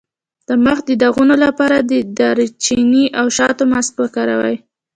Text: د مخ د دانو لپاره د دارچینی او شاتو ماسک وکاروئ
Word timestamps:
د 0.47 0.49
مخ 0.63 0.77
د 0.85 0.89
دانو 1.01 1.35
لپاره 1.45 1.77
د 1.91 1.93
دارچینی 2.17 3.05
او 3.19 3.25
شاتو 3.37 3.63
ماسک 3.71 3.93
وکاروئ 4.01 4.55